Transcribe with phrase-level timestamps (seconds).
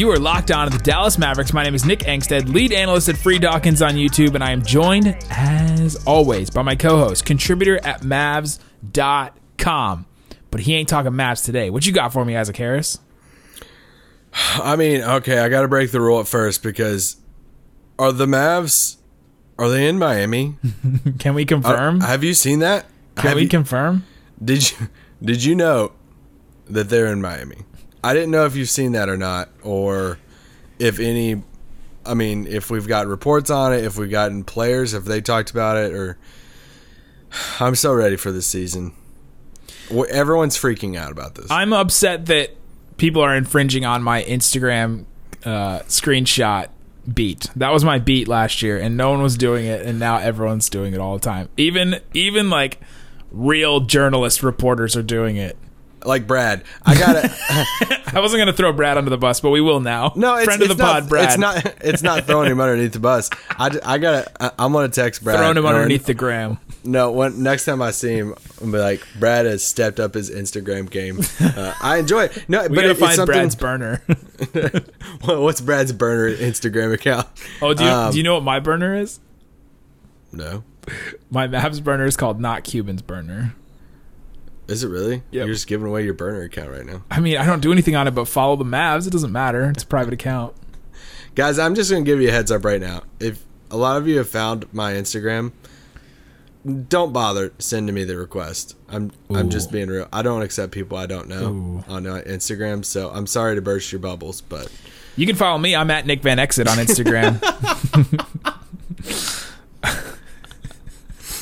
[0.00, 1.52] You are locked on to the Dallas Mavericks.
[1.52, 4.64] My name is Nick Angstadt, lead analyst at Free Dawkins on YouTube, and I am
[4.64, 10.06] joined, as always, by my co host, contributor at Mavs.com.
[10.50, 11.68] But he ain't talking Mavs today.
[11.68, 12.98] What you got for me, Isaac Harris?
[14.54, 17.18] I mean, okay, I got to break the rule at first because
[17.98, 18.96] are the Mavs
[19.58, 20.56] are they in Miami?
[21.18, 22.00] Can we Uh, confirm?
[22.00, 22.86] have you seen that?
[23.16, 24.06] Can Have we you- confirm?
[24.42, 24.88] did you
[25.22, 25.92] did you know
[26.70, 27.66] that they're in Miami?
[28.02, 30.18] I didn't know if you've seen that or not, or
[30.78, 31.42] if any.
[32.04, 35.50] I mean, if we've got reports on it, if we've gotten players, if they talked
[35.50, 36.18] about it, or
[37.60, 38.92] I'm so ready for this season.
[40.10, 41.50] Everyone's freaking out about this.
[41.50, 42.50] I'm upset that
[42.96, 45.04] people are infringing on my Instagram
[45.44, 46.68] uh, screenshot
[47.12, 47.50] beat.
[47.56, 50.68] That was my beat last year, and no one was doing it, and now everyone's
[50.68, 51.48] doing it all the time.
[51.56, 52.80] Even even like
[53.30, 55.56] real journalist reporters are doing it.
[56.04, 57.30] Like Brad, I gotta.
[58.14, 60.12] I wasn't gonna throw Brad under the bus, but we will now.
[60.16, 61.24] No, it's, friend it's of the not, pod, Brad.
[61.24, 61.74] It's not.
[61.82, 63.30] It's not throwing him underneath the bus.
[63.50, 64.30] I, I gotta.
[64.42, 65.38] I, I'm gonna text Brad.
[65.38, 66.58] throwing him or- underneath the gram.
[66.82, 70.30] No, when, next time I see him, I'm be like, Brad has stepped up his
[70.30, 71.20] Instagram game.
[71.38, 72.48] Uh, I enjoy it.
[72.48, 73.34] No, We but gotta it, find something.
[73.34, 74.02] Brad's burner.
[75.24, 77.28] What's Brad's burner Instagram account?
[77.60, 79.20] oh, do you, Um, do you know what my burner is?
[80.32, 80.64] No,
[81.30, 83.54] My Mavs burner is called not Cuban's burner.
[84.70, 85.16] Is it really?
[85.32, 85.46] Yep.
[85.46, 87.96] You're just giving away your burner account right now, I mean, I don't do anything
[87.96, 89.06] on it but follow the Mavs.
[89.06, 89.70] It doesn't matter.
[89.70, 90.54] It's a private account.
[91.34, 91.58] guys.
[91.58, 93.02] I'm just gonna give you a heads up right now.
[93.18, 95.52] If a lot of you have found my Instagram,
[96.88, 98.76] don't bother sending me the request.
[98.88, 100.08] I'm I'm just being real.
[100.12, 101.84] I don't accept people I don't know Ooh.
[101.88, 104.70] on uh, Instagram, so I'm sorry to burst your bubbles, but
[105.16, 105.74] You can follow me.
[105.74, 107.40] I'm at Nick Van Exel on Instagram.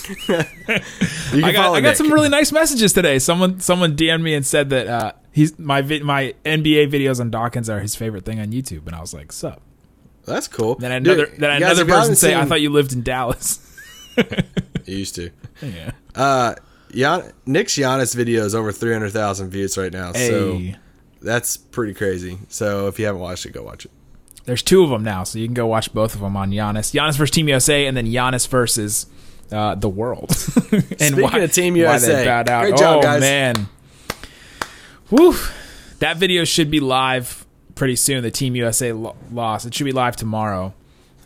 [0.28, 3.18] I got, I got some really nice messages today.
[3.18, 7.30] Someone someone DM'd me and said that uh, he's my vi- my NBA videos on
[7.30, 9.60] Dawkins are his favorite thing on YouTube, and I was like, "Sup?"
[10.24, 10.76] That's cool.
[10.76, 13.60] Then another Dude, then you guys, another person say, "I thought you lived in Dallas."
[14.16, 15.30] you used to.
[15.62, 15.90] yeah.
[16.14, 16.54] Uh,
[16.90, 20.12] Gian, Nick's Giannis video is over 300,000 views right now.
[20.12, 20.60] So
[21.20, 22.38] that's pretty crazy.
[22.48, 23.90] So if you haven't watched it, go watch it.
[24.44, 26.92] there's two of them now, so you can go watch both of them on Giannis.
[26.92, 29.06] Giannis versus Team USA, and then Giannis versus
[29.52, 30.30] uh, the world.
[30.72, 32.62] and Speaking of Team why USA, they bowed out.
[32.62, 33.20] great job, oh guys.
[33.20, 33.68] man,
[35.10, 35.34] woo!
[36.00, 37.44] That video should be live
[37.74, 38.22] pretty soon.
[38.22, 39.64] The Team USA lo- loss.
[39.64, 40.74] It should be live tomorrow.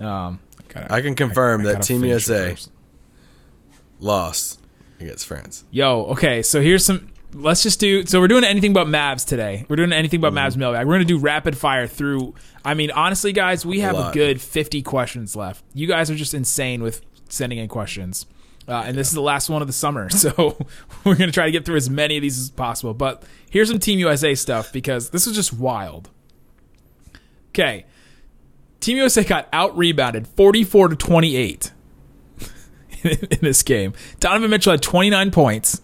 [0.01, 2.71] Um, gotta- I can confirm I that Team USA first.
[4.01, 4.61] lost
[5.01, 5.65] against France.
[5.71, 7.09] Yo, okay, so here's some.
[7.35, 8.05] Let's just do.
[8.05, 9.65] So we're doing anything but Mavs today.
[9.69, 10.39] We're doing anything but Mm-hmm.
[10.53, 10.87] Mavs mailbag.
[10.87, 12.35] We're gonna do rapid fire through.
[12.65, 14.15] I mean, honestly, guys, we have a, lot.
[14.15, 15.65] good 50 questions left.
[15.75, 17.01] You guys are just insane with
[17.33, 18.27] sending in questions,
[18.69, 20.09] uh, and this is the last one of the summer.
[20.11, 20.67] So
[21.05, 22.95] we're gonna try to get through as many of these as possible.
[22.95, 26.11] But here's some Team USA stuff because this is just wild.
[27.51, 27.85] Okay,
[28.81, 31.73] Team USA got out rebounded 44 to 28
[33.03, 33.93] in this game.
[34.21, 35.83] Donovan Mitchell had 29 points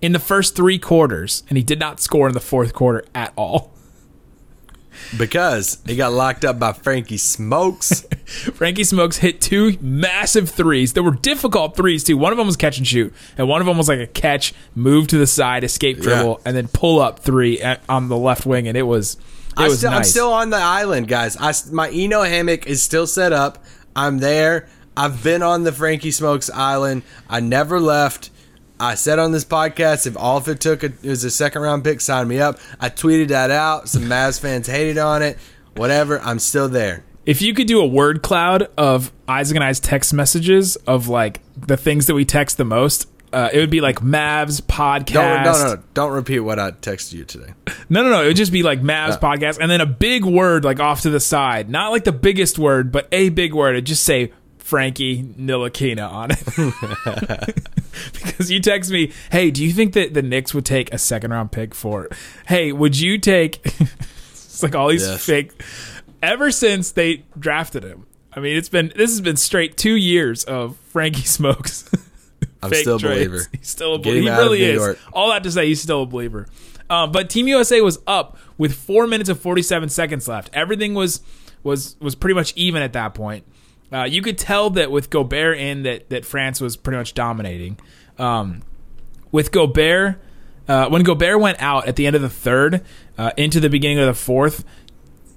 [0.00, 3.32] in the first three quarters, and he did not score in the fourth quarter at
[3.36, 3.73] all.
[5.16, 8.00] Because he got locked up by Frankie Smokes.
[8.54, 10.92] Frankie Smokes hit two massive threes.
[10.92, 12.16] They were difficult threes too.
[12.16, 14.54] One of them was catch and shoot, and one of them was like a catch,
[14.74, 18.46] move to the side, escape dribble, and then pull up three at, on the left
[18.46, 19.20] wing, and it was it
[19.56, 21.36] I was still, I'm still on the island, guys.
[21.38, 23.62] I, my Eno hammock is still set up.
[23.94, 24.68] I'm there.
[24.96, 27.02] I've been on the Frankie Smokes Island.
[27.28, 28.30] I never left.
[28.80, 31.62] I said on this podcast, if all if it took a, it was a second
[31.62, 32.58] round pick, sign me up.
[32.80, 33.88] I tweeted that out.
[33.88, 35.38] Some Mavs fans hated on it.
[35.76, 36.20] Whatever.
[36.20, 37.04] I'm still there.
[37.24, 41.40] If you could do a word cloud of Isaac and I's text messages of like
[41.56, 45.12] the things that we text the most, uh, it would be like Mavs podcast.
[45.14, 45.82] Don't no no no.
[45.94, 47.54] Don't repeat what I texted you today.
[47.88, 48.22] No, no, no.
[48.22, 51.10] It would just be like Mavs podcast and then a big word like off to
[51.10, 51.70] the side.
[51.70, 53.74] Not like the biggest word, but a big word.
[53.74, 54.32] It'd just say
[54.64, 57.54] Frankie Ntilikina on it.
[58.14, 61.32] because you text me, hey, do you think that the Knicks would take a second
[61.32, 62.08] round pick for
[62.46, 63.60] Hey, would you take
[64.30, 65.22] it's like all these Yes.
[65.22, 65.52] fake
[66.22, 68.06] ever since they drafted him.
[68.32, 71.90] I mean, it's been this has been straight two years of Frankie Smokes.
[72.62, 73.42] I'm still a believer.
[73.52, 74.34] He's still a believer.
[74.34, 74.96] He really is.
[75.12, 76.46] All that to say, he's still a believer.
[76.88, 80.48] Um, but Team USA was up with four minutes and forty seven seconds left.
[80.54, 81.20] Everything was
[81.62, 83.44] was was pretty much even at that point.
[83.94, 87.78] Uh, you could tell that with Gobert in that that France was pretty much dominating.
[88.18, 88.62] Um,
[89.30, 90.20] with Gobert,
[90.68, 92.84] uh, when Gobert went out at the end of the third,
[93.18, 94.64] uh, into the beginning of the fourth,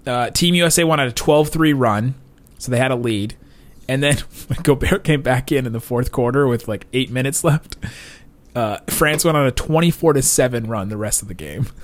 [0.06, 2.16] uh, Team USA won on a 12-3 run,
[2.58, 3.36] so they had a lead.
[3.88, 4.18] And then
[4.48, 7.78] when Gobert came back in in the fourth quarter with like eight minutes left,
[8.56, 11.68] uh, France went on a 24 to seven run the rest of the game.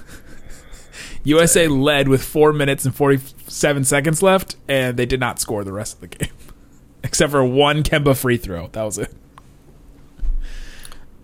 [1.24, 5.72] USA led with four minutes and 47 seconds left, and they did not score the
[5.72, 6.32] rest of the game,
[7.04, 8.68] except for one Kemba free throw.
[8.68, 9.14] That was it.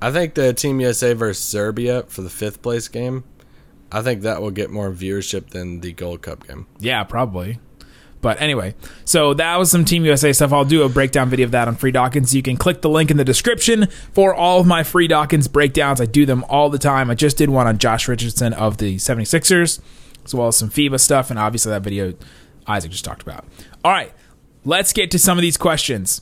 [0.01, 3.23] I think the Team USA versus Serbia for the fifth place game.
[3.91, 6.67] I think that will get more viewership than the Gold Cup game.
[6.79, 7.59] Yeah, probably.
[8.21, 10.51] But anyway, so that was some Team USA stuff.
[10.51, 12.35] I'll do a breakdown video of that on Free Dawkins.
[12.35, 16.01] You can click the link in the description for all of my Free Dawkins breakdowns.
[16.01, 17.09] I do them all the time.
[17.09, 19.79] I just did one on Josh Richardson of the 76ers,
[20.25, 22.13] as well as some FIBA stuff, and obviously that video
[22.67, 23.45] Isaac just talked about.
[23.85, 24.11] All right,
[24.65, 26.21] let's get to some of these questions.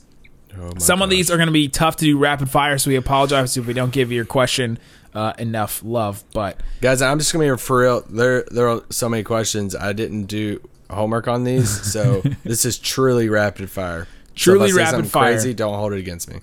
[0.56, 2.96] Oh Some of these are going to be tough to do rapid fire, so we
[2.96, 4.78] apologize if we don't give your question
[5.14, 6.24] uh, enough love.
[6.32, 8.00] But guys, I'm just gonna be for real.
[8.08, 9.74] There, there are so many questions.
[9.76, 14.06] I didn't do homework on these, so this is truly rapid fire.
[14.36, 15.34] So Truly say rapid fire.
[15.34, 16.40] Crazy, don't hold it against me.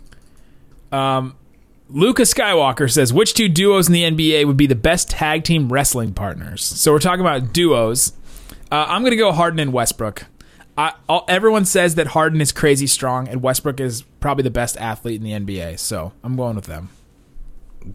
[0.92, 1.36] Um,
[1.90, 5.72] Luca Skywalker says, which two duos in the NBA would be the best tag team
[5.72, 6.64] wrestling partners?
[6.64, 8.14] So we're talking about duos.
[8.72, 10.26] Uh, I'm going to go Harden and Westbrook.
[10.78, 14.76] I, all, everyone says that Harden is crazy strong, and Westbrook is probably the best
[14.78, 15.80] athlete in the NBA.
[15.80, 16.90] So I'm going with them.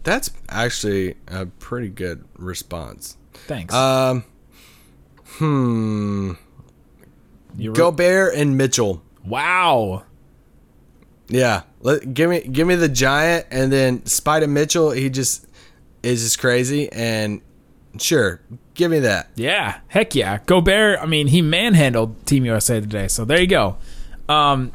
[0.03, 3.17] That's actually a pretty good response.
[3.33, 3.73] Thanks.
[3.73, 4.23] Um,
[5.25, 6.33] hmm.
[7.57, 9.03] You were- Gobert and Mitchell.
[9.25, 10.03] wow.
[11.27, 14.91] Yeah, Let, give me give me the giant, and then Spider Mitchell.
[14.91, 15.45] He just
[16.03, 17.39] is just crazy, and
[17.99, 18.41] sure,
[18.73, 19.29] give me that.
[19.35, 20.39] Yeah, heck yeah.
[20.45, 23.77] Gobert, I mean, he manhandled Team USA today, so there you go.
[24.29, 24.71] Um,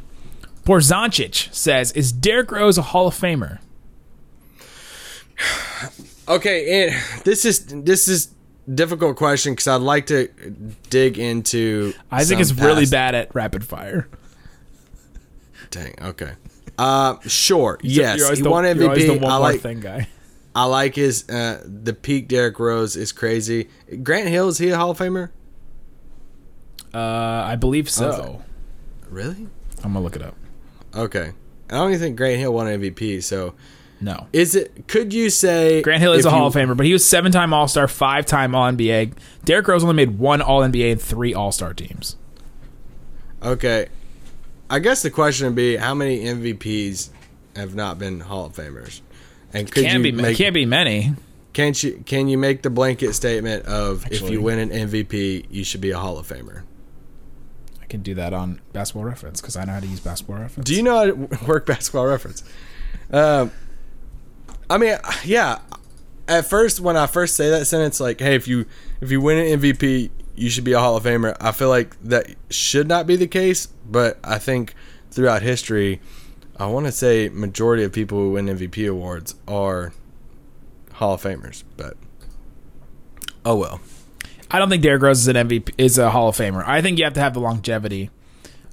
[0.65, 3.59] Borzanchich says, is Derrick Rose a Hall of Famer?
[6.29, 8.27] Okay, and this is this is
[8.73, 10.27] difficult question because I'd like to
[10.89, 11.93] dig into.
[12.11, 14.09] Isaac is really bad at rapid fire.
[15.71, 15.93] Dang.
[16.01, 16.31] Okay.
[16.77, 17.79] Uh, sure.
[17.81, 19.07] yes, he the- won MVP.
[19.07, 19.61] the one I like.
[19.61, 20.09] thing guy.
[20.57, 22.27] I like his uh, the peak.
[22.27, 23.69] Derrick Rose is crazy.
[24.01, 25.29] Grant Hill is he a Hall of Famer?
[26.93, 28.41] Uh, I believe so.
[29.09, 29.47] Really?
[29.83, 30.35] I'm gonna look it up.
[30.95, 31.31] Okay.
[31.69, 33.21] I don't even think Grant Hill won MVP.
[33.21, 33.53] So
[34.01, 34.87] No, is it?
[34.87, 37.53] Could you say Grant Hill is a Hall you- of Famer, but he was seven-time
[37.53, 39.13] All-Star, five-time All-NBA.
[39.45, 42.15] Derrick Rose only made one All-NBA and three All-Star teams.
[43.43, 43.89] Okay.
[44.69, 47.09] I guess the question would be how many MVPs
[47.55, 49.01] have not been Hall of Famers?
[49.53, 51.13] And could Can't you be, make can't be many.
[51.53, 55.63] can't you can you make the blanket statement of if you win an MVP, you
[55.63, 56.63] should be a Hall of Famer?
[57.81, 60.67] I can do that on Basketball Reference because I know how to use Basketball Reference.
[60.67, 62.43] Do you know how to work basketball reference?
[63.11, 63.51] Um,
[64.69, 65.59] I mean, yeah.
[66.27, 68.65] At first, when I first say that sentence, like, "Hey, if you
[68.99, 71.95] if you win an MVP, you should be a Hall of Famer," I feel like
[72.03, 73.69] that should not be the case.
[73.89, 74.73] But I think
[75.09, 76.01] throughout history,
[76.59, 79.93] I want to say majority of people who win MVP awards are
[80.93, 81.63] Hall of Famers.
[81.75, 81.95] But
[83.45, 83.79] oh well.
[84.49, 86.63] I don't think Derrick Rose is an MVP is a Hall of Famer.
[86.65, 88.09] I think you have to have the longevity.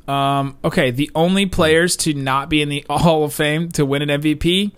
[0.07, 4.09] Um, okay, the only players to not be in the Hall of Fame to win
[4.09, 4.73] an MVP: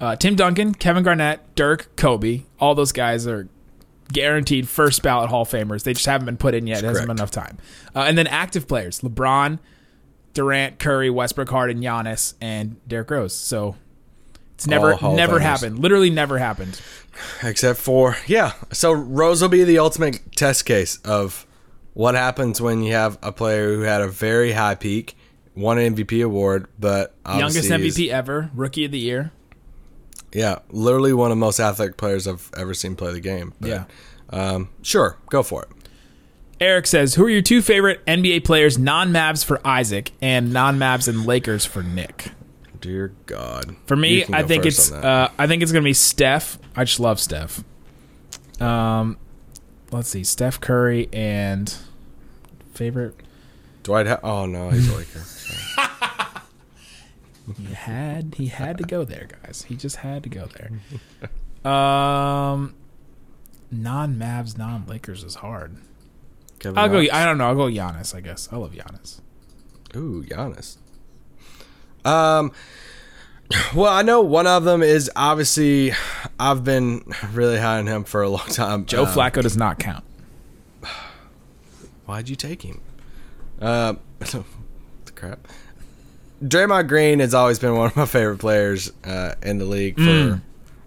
[0.00, 2.42] uh, Tim Duncan, Kevin Garnett, Dirk, Kobe.
[2.60, 3.48] All those guys are
[4.12, 5.84] guaranteed first ballot Hall of Famers.
[5.84, 6.78] They just haven't been put in yet.
[6.78, 7.58] It hasn't been enough time.
[7.94, 9.58] Uh, and then active players: LeBron,
[10.34, 13.34] Durant, Curry, Westbrook, Harden, Giannis, and Derrick Rose.
[13.34, 13.76] So
[14.54, 15.78] it's never All Hall of never happened.
[15.78, 16.80] Literally never happened.
[17.42, 21.46] Except for yeah, so Rose will be the ultimate test case of
[21.92, 25.16] what happens when you have a player who had a very high peak,
[25.54, 29.30] won an MVP award, but Youngest MVP ever, Rookie of the Year.
[30.32, 33.54] yeah, literally one of the most athletic players I've ever seen play the game.
[33.60, 33.84] But, Yeah.
[34.30, 35.68] um, sure, go for it.
[36.60, 41.26] Eric says, "Who are your two favorite NBA players, non-Mavs for Isaac and non-Mavs and
[41.26, 42.32] Lakers for Nick?"
[42.80, 46.58] Dear God, For me, I think it's uh, I think it's gonna be Steph.
[46.76, 47.64] I just love Steph.
[48.60, 49.16] Um,
[49.90, 51.74] let's see, Steph Curry and
[52.74, 53.14] favorite.
[53.82, 54.06] Dwight.
[54.06, 55.22] Ha- oh no, he's a Laker.
[57.58, 59.66] He had he had to go there, guys.
[59.68, 60.70] He just had to go there.
[61.64, 62.74] Um,
[63.70, 65.78] non-Mavs, non-Lakers is hard.
[66.58, 66.98] Kevin I'll go.
[67.12, 67.46] I don't know.
[67.48, 68.14] I'll go Giannis.
[68.14, 69.20] I guess I love Giannis.
[69.96, 70.76] Ooh, Giannis.
[72.04, 72.52] Um,
[73.74, 75.92] well, I know one of them is obviously
[76.40, 78.84] I've been really high on him for a long time.
[78.86, 80.04] Joe Um, Flacco does not count.
[82.06, 82.80] Why'd you take him?
[83.60, 84.44] Um, the
[85.14, 85.46] crap.
[86.42, 90.02] Draymond Green has always been one of my favorite players uh, in the league for
[90.02, 90.40] Mm.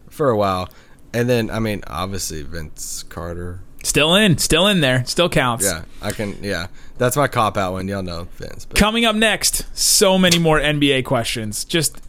[0.10, 0.70] for a while,
[1.14, 3.62] and then I mean, obviously Vince Carter.
[3.84, 5.66] Still in, still in there, still counts.
[5.66, 6.38] Yeah, I can.
[6.44, 6.68] Yeah,
[6.98, 7.88] that's my cop out one.
[7.88, 8.66] Y'all know Vince.
[8.66, 11.64] But Coming up next, so many more NBA questions.
[11.64, 12.02] Just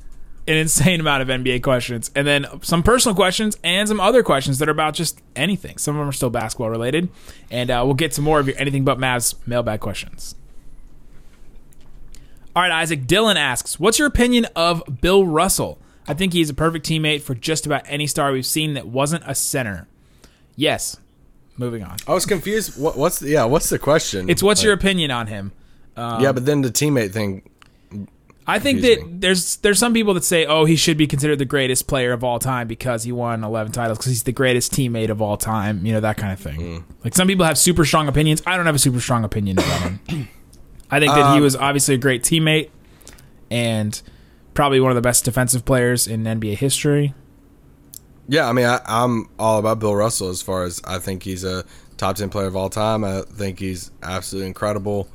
[0.48, 2.10] an insane amount of NBA questions.
[2.14, 5.76] And then some personal questions and some other questions that are about just anything.
[5.76, 7.10] Some of them are still basketball related.
[7.50, 10.34] And uh, we'll get some more of your anything but Mavs mailbag questions.
[12.56, 13.02] All right, Isaac.
[13.02, 15.78] Dylan asks, What's your opinion of Bill Russell?
[16.08, 19.24] I think he's a perfect teammate for just about any star we've seen that wasn't
[19.26, 19.86] a center.
[20.56, 20.96] Yes.
[21.58, 21.96] Moving on.
[22.06, 22.80] I was confused.
[22.80, 23.44] What, what's the, yeah?
[23.44, 24.30] What's the question?
[24.30, 25.52] It's what's Like- your opinion on him?
[25.96, 27.42] yeah, but then the teammate thing.
[28.46, 29.16] I think that me.
[29.18, 32.24] there's there's some people that say, oh, he should be considered the greatest player of
[32.24, 35.84] all time because he won 11 titles because he's the greatest teammate of all time,
[35.84, 36.58] you know that kind of thing.
[36.60, 36.84] Mm.
[37.04, 38.42] Like some people have super strong opinions.
[38.46, 40.00] I don't have a super strong opinion about him.
[40.90, 42.70] I think that Um, he was obviously a great teammate
[43.50, 44.00] and
[44.54, 47.12] probably one of the best defensive players in NBA history.
[48.28, 51.44] Yeah, I mean, I, I'm all about Bill Russell as far as I think he's
[51.44, 51.64] a
[51.96, 53.02] top ten player of all time.
[53.02, 55.08] I think he's absolutely incredible.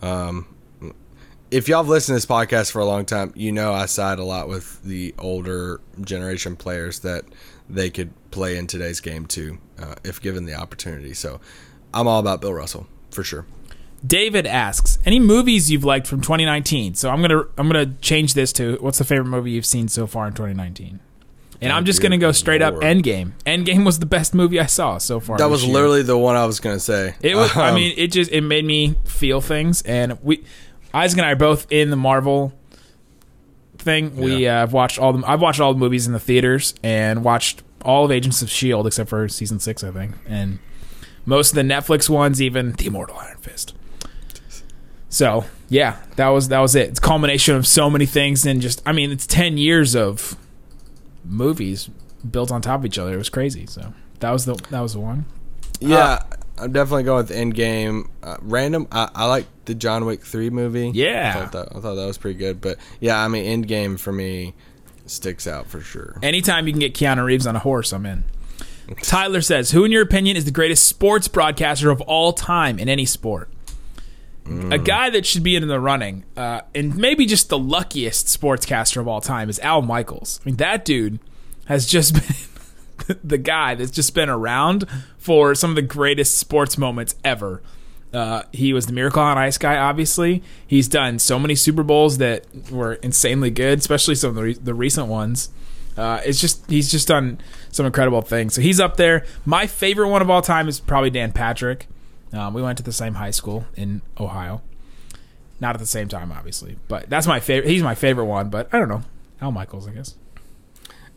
[0.00, 0.46] Um,
[1.50, 4.20] if y'all have listened to this podcast for a long time, you know I side
[4.20, 7.24] a lot with the older generation players that
[7.68, 11.12] they could play in today's game too, uh, if given the opportunity.
[11.12, 11.40] So,
[11.92, 13.46] I'm all about Bill Russell for sure.
[14.06, 16.94] David asks, any movies you've liked from 2019?
[16.94, 20.06] So I'm gonna I'm gonna change this to what's the favorite movie you've seen so
[20.06, 21.00] far in 2019?
[21.62, 22.84] And I'm just gonna go dear straight up Lord.
[22.84, 23.32] Endgame.
[23.44, 25.36] Endgame was the best movie I saw so far.
[25.38, 25.74] That was year.
[25.74, 27.14] literally the one I was gonna say.
[27.20, 27.54] It was.
[27.56, 30.42] I Um, mean, it just it made me feel things, and we,
[30.94, 32.52] Isaac and I are both in the Marvel
[33.78, 34.16] thing.
[34.16, 35.26] We uh, have watched all the.
[35.26, 38.86] I've watched all the movies in the theaters and watched all of Agents of Shield
[38.86, 40.58] except for season six, I think, and
[41.26, 43.74] most of the Netflix ones, even The Immortal Iron Fist.
[45.08, 46.88] So yeah, that was that was it.
[46.90, 50.36] It's a culmination of so many things, and just I mean, it's ten years of
[51.30, 51.88] movies
[52.28, 53.14] built on top of each other.
[53.14, 53.66] It was crazy.
[53.66, 55.24] So that was the that was the one.
[55.80, 56.22] Yeah,
[56.58, 58.08] I'm definitely going with Endgame.
[58.22, 58.86] Uh, random.
[58.92, 60.90] I, I like the John Wick three movie.
[60.92, 61.32] Yeah.
[61.34, 62.60] I thought, that, I thought that was pretty good.
[62.60, 64.54] But yeah, I mean, Endgame for me
[65.06, 66.18] sticks out for sure.
[66.22, 68.24] Anytime you can get Keanu Reeves on a horse, I'm in.
[69.02, 72.88] Tyler says, "Who, in your opinion, is the greatest sports broadcaster of all time in
[72.88, 73.49] any sport?"
[74.46, 78.96] A guy that should be in the running, uh, and maybe just the luckiest sportscaster
[79.00, 80.40] of all time, is Al Michaels.
[80.42, 81.20] I mean, that dude
[81.66, 82.14] has just
[83.06, 84.86] been the guy that's just been around
[85.18, 87.62] for some of the greatest sports moments ever.
[88.12, 90.42] Uh, he was the Miracle on Ice guy, obviously.
[90.66, 94.54] He's done so many Super Bowls that were insanely good, especially some of the, re-
[94.54, 95.50] the recent ones.
[95.96, 97.38] Uh, it's just he's just done
[97.70, 98.54] some incredible things.
[98.54, 99.24] So he's up there.
[99.44, 101.86] My favorite one of all time is probably Dan Patrick.
[102.32, 104.62] Um, we went to the same high school in Ohio,
[105.58, 107.68] not at the same time, obviously, but that's my favorite.
[107.70, 109.02] He's my favorite one, but I don't know.
[109.40, 110.14] Al Michaels, I guess.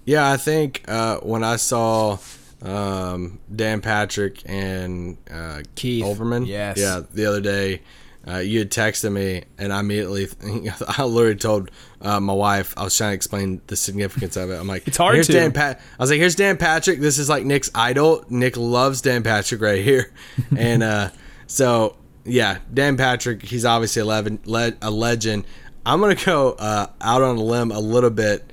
[0.06, 2.18] Yeah, I think uh, when I saw
[2.62, 6.78] um, Dan Patrick and uh, Keith, Olbermann, yes.
[6.78, 7.82] yeah, the other day,
[8.28, 10.28] uh, you had texted me, and I immediately,
[10.88, 14.56] I literally told uh, my wife, I was trying to explain the significance of it.
[14.56, 15.34] I'm like, It's hard here's to.
[15.34, 15.80] Dan Pat.
[16.00, 17.00] I was like, here's Dan Patrick.
[17.00, 18.24] This is like Nick's idol.
[18.30, 20.14] Nick loves Dan Patrick right here,
[20.58, 21.10] and uh,
[21.48, 23.42] so yeah, Dan Patrick.
[23.42, 25.46] He's obviously a, leven, le- a legend.
[25.86, 28.52] I'm gonna go uh, out on a limb a little bit.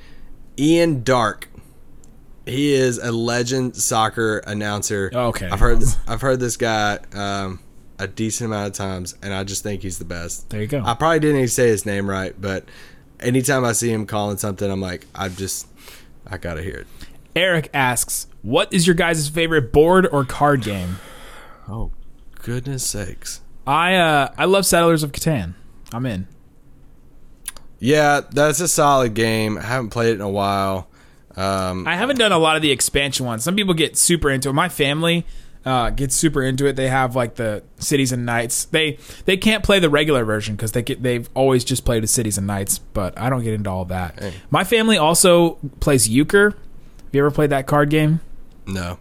[0.59, 1.47] Ian Darke.
[2.47, 5.11] He is a legend soccer announcer.
[5.15, 5.49] Okay.
[5.49, 7.61] I've heard I've heard this guy um,
[8.01, 10.49] a decent amount of times, and I just think he's the best.
[10.49, 10.83] There you go.
[10.85, 12.65] I probably didn't even say his name right, but
[13.21, 15.69] anytime I see him calling something, I'm like, I just
[16.27, 16.87] I gotta hear it.
[17.37, 20.97] Eric asks, "What is your guys' favorite board or card game?"
[21.69, 21.91] Oh,
[22.43, 23.43] goodness sakes!
[23.67, 25.55] I uh, I love Settlers of Catan.
[25.93, 26.27] I'm in.
[27.79, 29.59] Yeah, that's a solid game.
[29.59, 30.89] I haven't played it in a while.
[31.37, 33.45] Um, I haven't done a lot of the expansion ones.
[33.45, 34.53] Some people get super into it.
[34.53, 35.25] My family
[35.65, 36.77] uh, gets super into it.
[36.77, 38.65] They have like the cities and knights.
[38.67, 42.07] They they can't play the regular version because they get, they've always just played the
[42.07, 42.79] cities and knights.
[42.79, 44.23] But I don't get into all that.
[44.51, 46.51] My family also plays euchre.
[46.51, 48.21] Have you ever played that card game?
[48.67, 48.99] no.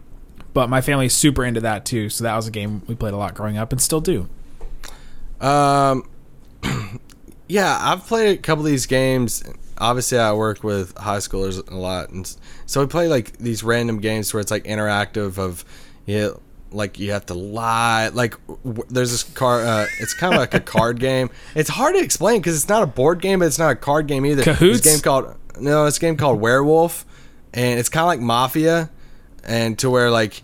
[0.52, 2.08] But my family's super into that too.
[2.08, 4.28] So that was a game we played a lot growing up and still do.
[5.40, 6.08] Um,
[7.48, 9.44] yeah, I've played a couple of these games.
[9.78, 12.36] Obviously, I work with high schoolers a lot, and
[12.66, 15.38] so we play like these random games where it's like interactive.
[15.38, 15.64] Of
[16.04, 16.30] yeah,
[16.72, 18.08] like you have to lie.
[18.08, 19.66] Like w- there's this card.
[19.66, 21.30] Uh, it's kind of like a card game.
[21.54, 24.06] It's hard to explain because it's not a board game, but it's not a card
[24.06, 24.42] game either.
[24.42, 24.80] Cahoots?
[24.82, 27.04] This game called no, it's a game called Werewolf,
[27.52, 28.90] and it's kind of like Mafia,
[29.44, 30.42] and to where like.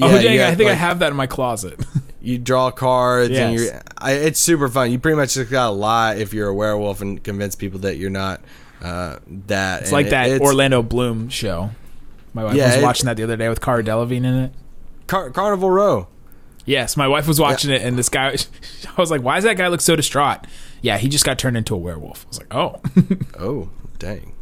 [0.00, 1.80] oh, dang, you I have, think I have that in my closet.
[2.20, 4.90] you draw cards and you're I, it's super fun.
[4.92, 8.10] You pretty much just gotta lie if you're a werewolf and convince people that you're
[8.10, 8.40] not
[8.82, 9.82] uh, that.
[9.82, 11.70] It's like that Orlando Bloom show.
[12.34, 14.52] My wife Yeah, was it- watching that the other day with Cara Delevingne in it.
[15.08, 16.06] Car- Carnival Row.
[16.64, 18.28] Yes, my wife was watching it, and this guy,
[18.96, 20.46] I was like, "Why does that guy look so distraught?"
[20.82, 22.24] Yeah, he just got turned into a werewolf.
[22.26, 22.80] I was like, "Oh,
[23.38, 24.34] Oh, dang.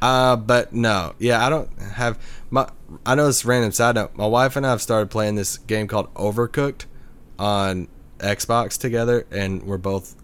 [0.00, 2.18] Uh, but no, yeah, I don't have
[2.50, 2.68] my.
[3.04, 4.14] I know this random side note.
[4.16, 6.84] My wife and I have started playing this game called Overcooked
[7.38, 7.88] on
[8.18, 10.14] Xbox together, and we're both.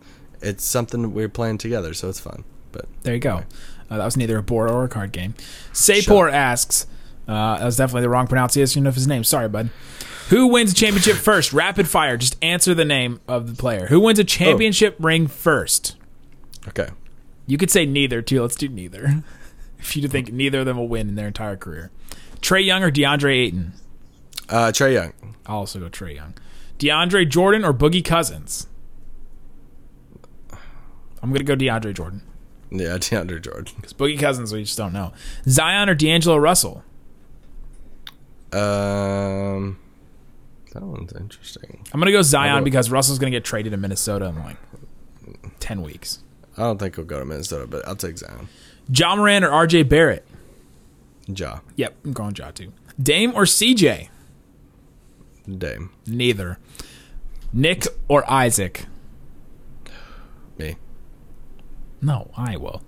[0.41, 2.45] It's something we're playing together, so it's fun.
[2.71, 3.45] But there you go."
[3.91, 5.35] Uh, that was neither a board or a card game.
[5.75, 6.87] Sapor asks,
[7.37, 9.25] uh, "That was definitely the wrong pronunciation of his name.
[9.25, 9.71] Sorry, bud."
[10.29, 11.53] Who wins a championship first?
[11.53, 12.17] Rapid fire.
[12.17, 13.87] Just answer the name of the player.
[13.87, 15.97] Who wins a championship ring first?
[16.69, 16.89] okay,
[17.47, 18.41] You could say neither too.
[18.43, 19.23] Let's do neither.
[19.79, 21.91] If you think neither of them will win in their entire career,
[22.41, 23.73] Trae Young or DeAndre Ayton?
[24.49, 25.13] uh, Trae Young.
[25.45, 26.35] I'll also go Trae Young.
[26.79, 28.69] DeAndre Jordan or Boogie Cousins?
[31.23, 32.23] I'm gonna go DeAndre Jordan
[32.71, 33.73] Yeah, DeAndre Jordan.
[33.77, 35.13] because Boogie Cousins we just don't know.
[35.49, 36.85] Zion or D'Angelo Russell?
[38.53, 39.79] Um,
[40.73, 41.85] that one's interesting.
[41.93, 44.57] I'm gonna go Zion because Russell's gonna get traded to Minnesota in like
[45.61, 46.23] ten weeks.
[46.57, 48.49] I don't think he'll go to Minnesota, but I'll take Zion.
[48.89, 50.27] Ja Morant or RJ Barrett?
[51.27, 52.73] Ja, Yep, I'm going Ja too.
[53.01, 54.09] Dame or CJ?
[55.59, 56.59] Dame, Neither.
[57.53, 58.87] Nick or Isaac?
[60.59, 60.77] me.
[62.01, 62.83] No, I will.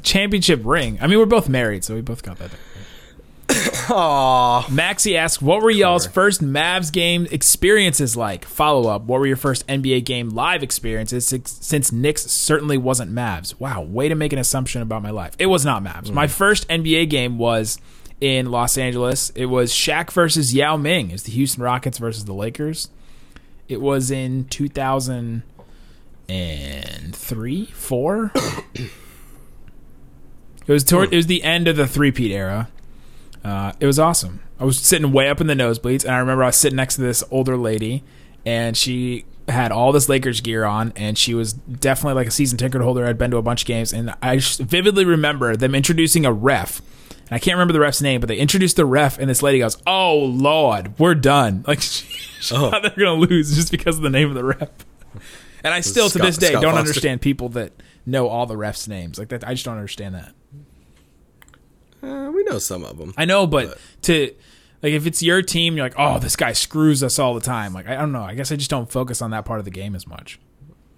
[0.00, 0.96] A championship ring.
[1.02, 2.50] I mean, we're both married, so we both got that.
[3.50, 4.70] Aww.
[4.70, 9.36] Maxie asks, "What were y'all's first Mavs game experiences like?" Follow up: What were your
[9.36, 11.26] first NBA game live experiences?
[11.26, 13.60] Since, Nick's certainly wasn't Mavs.
[13.60, 15.34] Wow, way to make an assumption about my life.
[15.38, 16.08] It was not Mavs.
[16.08, 16.14] Hmm.
[16.14, 17.78] My first NBA game was
[18.22, 19.30] in Los Angeles.
[19.34, 21.10] It was Shaq versus Yao Ming.
[21.10, 22.88] It's the Houston Rockets versus the Lakers.
[23.68, 25.42] It was in two thousand
[26.26, 28.32] and three, four.
[30.70, 32.68] it was toward, it was the end of the three-peat era.
[33.44, 34.40] Uh, it was awesome.
[34.58, 36.96] I was sitting way up in the nosebleeds, and I remember I was sitting next
[36.96, 38.02] to this older lady,
[38.44, 42.58] and she had all this Lakers gear on, and she was definitely like a season
[42.58, 43.06] ticket holder.
[43.06, 46.82] I'd been to a bunch of games, and I vividly remember them introducing a ref.
[47.10, 49.58] And I can't remember the ref's name, but they introduced the ref, and this lady
[49.60, 52.04] goes, "Oh Lord, we're done!" Like she,
[52.40, 52.70] she Oh.
[52.70, 54.68] thought they're gonna lose just because of the name of the ref.
[55.64, 56.88] And I still, to this day, Scott don't Foster.
[56.88, 57.72] understand people that
[58.06, 59.18] know all the refs' names.
[59.18, 60.32] Like that, I just don't understand that.
[62.02, 63.12] Uh, we know some of them.
[63.16, 64.34] I know, but, to
[64.82, 67.72] like if it's your team, you're like, oh, this guy screws us all the time.
[67.74, 68.22] Like I don't know.
[68.22, 70.38] I guess I just don't focus on that part of the game as much.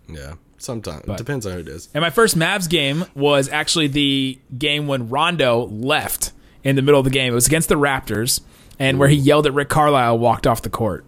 [0.09, 1.89] Yeah, sometimes But- it depends on who it is.
[1.95, 6.33] And my first Mavs game was actually the game when Rondo left
[6.65, 7.33] in the middle of the game.
[7.33, 8.41] It was against the Raptors,
[8.79, 11.05] and where he yelled at Rick Carlisle, walked off the court.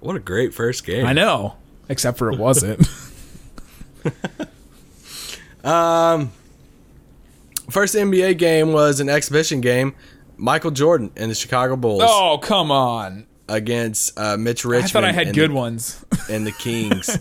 [0.00, 1.06] What a great first game!
[1.06, 1.54] I know,
[1.88, 2.88] except for it wasn't.
[7.70, 9.94] First NBA game was an exhibition game.
[10.36, 13.26] Michael Jordan and the Chicago Bulls oh come on!
[13.48, 16.04] against uh, Mitch I thought I had good the, ones.
[16.28, 17.08] and the Kings.
[17.08, 17.18] uh,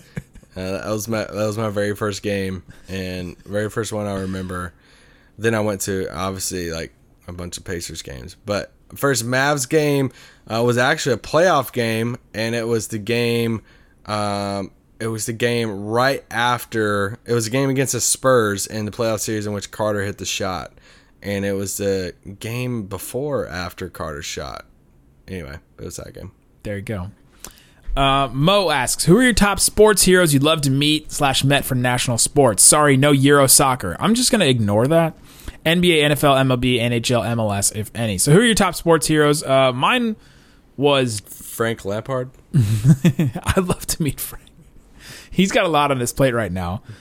[0.55, 4.73] that was my that was my very first game and very first one I remember.
[5.37, 6.93] Then I went to obviously like
[7.27, 10.11] a bunch of Pacers games, but first Mavs game
[10.47, 13.61] uh, was actually a playoff game, and it was the game.
[14.05, 14.71] Um,
[15.03, 17.19] it was the game right after.
[17.25, 20.17] It was a game against the Spurs in the playoff series in which Carter hit
[20.17, 20.71] the shot,
[21.21, 24.65] and it was the game before after Carter's shot.
[25.27, 26.31] Anyway, it was that game.
[26.63, 27.11] There you go.
[27.97, 31.65] Uh, Mo asks, "Who are your top sports heroes you'd love to meet slash met
[31.65, 33.97] for national sports?" Sorry, no Euro soccer.
[33.99, 35.17] I'm just gonna ignore that.
[35.65, 38.17] NBA, NFL, MLB, NHL, MLS, if any.
[38.17, 39.43] So, who are your top sports heroes?
[39.43, 40.15] Uh, mine
[40.77, 42.31] was Frank Lampard.
[42.55, 44.43] I'd love to meet Frank.
[45.33, 46.83] He's got a lot on his plate right now.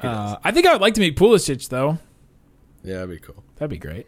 [0.00, 1.98] Uh, I think I would like to meet Pulisic though.
[2.84, 3.42] Yeah, that'd be cool.
[3.56, 4.06] That'd be great.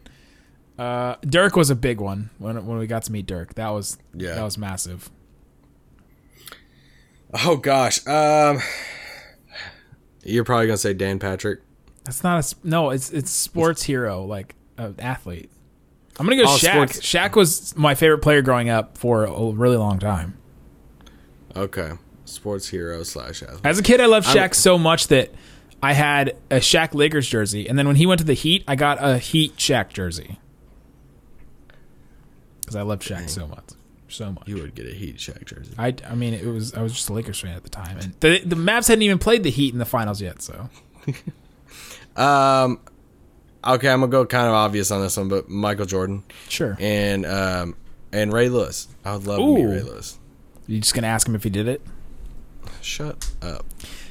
[0.79, 3.55] Uh, Dirk was a big one when when we got to meet Dirk.
[3.55, 4.35] That was Yeah.
[4.37, 5.11] that was massive.
[7.45, 8.07] Oh gosh.
[8.07, 8.61] Um
[10.23, 11.61] You're probably gonna say Dan Patrick.
[12.05, 12.91] That's not a no.
[12.91, 15.51] It's it's sports hero like an athlete.
[16.21, 16.73] I'm gonna go Oh, Shaq.
[16.93, 20.37] sports- Shaq was my favorite player growing up for a really long time.
[21.57, 21.93] Okay.
[22.29, 23.61] Sports hero slash athlete.
[23.65, 25.31] As a kid, I loved Shaq I'm- so much that
[25.83, 28.75] I had a Shaq Lakers jersey, and then when he went to the Heat, I
[28.77, 30.39] got a Heat Shaq jersey
[32.61, 33.65] because I loved Shaq so much,
[34.09, 34.47] so much.
[34.49, 35.73] You would get a Heat Shaq jersey.
[35.79, 38.15] I, I mean, it was I was just a Lakers fan at the time, and
[38.21, 40.43] the the Mavs hadn't even played the Heat in the finals yet.
[40.43, 40.69] So
[42.17, 42.81] Um
[43.65, 46.25] okay, I'm gonna go kind of obvious on this one, but Michael Jordan.
[46.49, 47.77] sure, And um
[48.13, 48.89] and Ray Lewis.
[49.05, 50.19] I would love to meet Ray Lewis.
[50.67, 51.81] You just gonna ask him if he did it?
[52.89, 53.67] Shut up.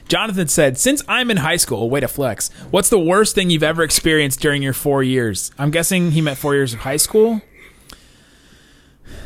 [0.08, 2.50] Jonathan said, "Since I'm in high school, way to flex.
[2.70, 5.52] What's the worst thing you've ever experienced during your four years?
[5.58, 7.42] I'm guessing he meant four years of high school.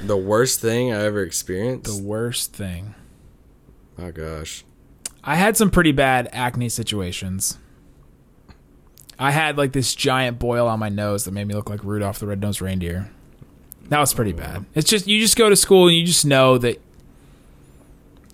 [0.03, 1.95] The worst thing I ever experienced.
[1.95, 2.95] The worst thing.
[3.99, 4.63] oh gosh.
[5.21, 7.57] I had some pretty bad acne situations.
[9.19, 12.19] I had like this giant boil on my nose that made me look like Rudolph
[12.19, 13.11] the Red-Nosed Reindeer.
[13.89, 14.65] That was pretty oh, bad.
[14.73, 16.81] It's just you just go to school and you just know that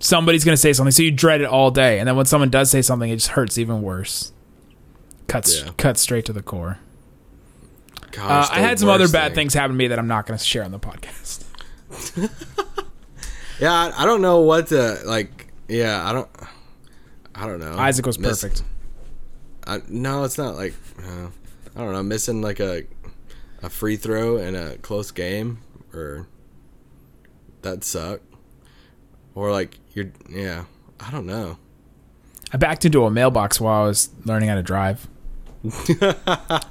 [0.00, 2.50] somebody's going to say something, so you dread it all day, and then when someone
[2.50, 4.32] does say something, it just hurts even worse.
[5.26, 5.70] Cuts Yeah.
[5.76, 6.78] cuts straight to the core.
[8.12, 9.34] Gosh, Uh, I had some other bad thing.
[9.34, 11.44] things happen to me that I'm not going to share on the podcast.
[13.60, 15.48] Yeah, I, I don't know what to like.
[15.66, 16.28] Yeah, I don't.
[17.34, 17.72] I don't know.
[17.76, 18.62] Isaac was Miss- perfect.
[19.66, 20.74] I, no, it's not like.
[21.04, 21.26] Uh,
[21.74, 22.04] I don't know.
[22.04, 22.84] Missing like a
[23.60, 25.58] a free throw in a close game,
[25.92, 26.28] or
[27.62, 28.20] that suck.
[29.38, 30.10] Or like you're.
[30.28, 30.64] Yeah,
[30.98, 31.58] I don't know.
[32.52, 35.06] I backed into a mailbox while I was learning how to drive.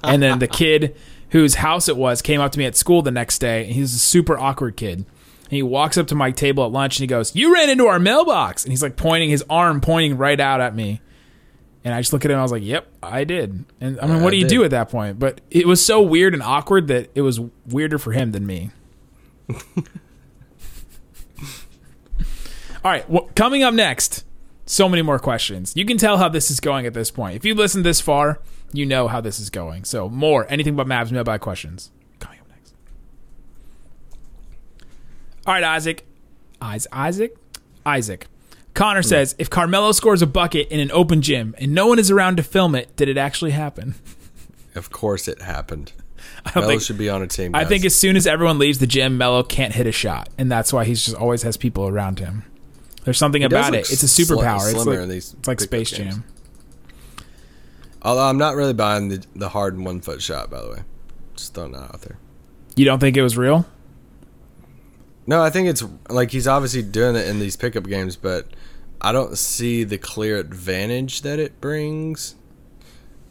[0.03, 0.97] and then the kid
[1.29, 3.63] whose house it was came up to me at school the next day.
[3.63, 4.97] And he's a super awkward kid.
[4.97, 7.87] And he walks up to my table at lunch and he goes, You ran into
[7.87, 8.65] our mailbox.
[8.65, 10.99] And he's like pointing his arm, pointing right out at me.
[11.85, 13.63] And I just look at him and I was like, Yep, I did.
[13.79, 15.19] And I mean, Yeah, what do you do at that point?
[15.19, 18.71] But it was so weird and awkward that it was weirder for him than me.
[22.83, 24.23] All right, wh- coming up next,
[24.65, 25.73] so many more questions.
[25.75, 27.35] You can tell how this is going at this point.
[27.35, 28.39] If you listened this far,
[28.73, 29.83] you know how this is going.
[29.85, 32.73] So more anything but Mavs mailbag questions coming up next.
[35.45, 36.05] All right, Isaac,
[36.61, 37.37] Isaac, Isaac,
[37.85, 38.27] Isaac.
[38.73, 42.11] Connor says, if Carmelo scores a bucket in an open gym and no one is
[42.11, 43.95] around to film it, did it actually happen?
[44.75, 45.91] Of course, it happened.
[46.45, 46.83] I Melo think.
[46.83, 47.55] should be on a team.
[47.55, 50.51] I think as soon as everyone leaves the gym, Melo can't hit a shot, and
[50.51, 52.43] that's why he's just always has people around him.
[53.07, 53.89] There's something does about it.
[53.89, 54.69] It's a superpower.
[54.69, 56.15] it's slimmer like, it's like Space games.
[56.15, 56.25] Jam.
[58.01, 60.49] Although I'm not really buying the the Harden foot shot.
[60.49, 60.79] By the way,
[61.33, 62.17] just throwing that out there.
[62.75, 63.65] You don't think it was real?
[65.25, 68.49] No, I think it's like he's obviously doing it in these pickup games, but
[68.99, 72.35] I don't see the clear advantage that it brings,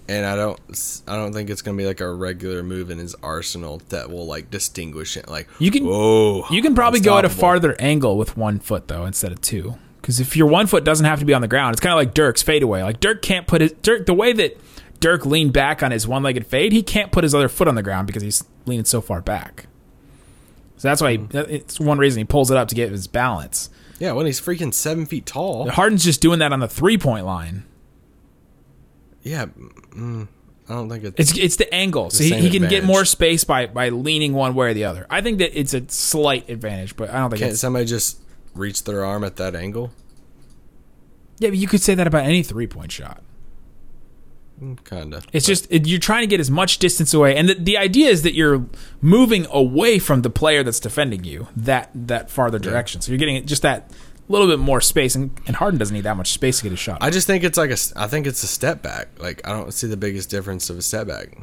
[0.08, 0.60] and I don't,
[1.06, 4.26] I don't think it's gonna be like a regular move in his arsenal that will
[4.26, 5.28] like distinguish it.
[5.28, 8.88] Like You can- whoa, You can probably go at a farther angle with one foot
[8.88, 9.76] though instead of two.
[10.00, 11.96] Because if your one foot doesn't have to be on the ground, it's kind of
[11.96, 12.82] like Dirk's fadeaway.
[12.82, 14.56] Like Dirk can't put his Dirk the way that
[15.00, 17.82] Dirk leaned back on his one-legged fade, he can't put his other foot on the
[17.82, 19.66] ground because he's leaning so far back.
[20.76, 21.36] So that's why he, hmm.
[21.48, 23.70] it's one reason he pulls it up to get his balance.
[23.98, 25.68] Yeah, when he's freaking seven feet tall.
[25.70, 27.64] Harden's just doing that on the three-point line.
[29.26, 30.28] Yeah, mm,
[30.68, 31.18] I don't think it's.
[31.18, 34.54] It's it's the angle, so he, he can get more space by by leaning one
[34.54, 35.04] way or the other.
[35.10, 38.20] I think that it's a slight advantage, but I don't think Can't somebody just
[38.54, 39.90] reach their arm at that angle?
[41.40, 43.22] Yeah, but you could say that about any three-point shot.
[44.84, 45.22] Kinda.
[45.32, 48.10] It's just it, you're trying to get as much distance away, and the, the idea
[48.10, 48.64] is that you're
[49.00, 53.00] moving away from the player that's defending you that that farther direction.
[53.00, 53.90] So you're getting just that
[54.32, 56.76] little bit more space, and, and Harden doesn't need that much space to get a
[56.76, 56.98] shot.
[57.00, 57.76] I just think it's like a.
[57.96, 59.08] I think it's a step back.
[59.18, 61.36] Like I don't see the biggest difference of a step back,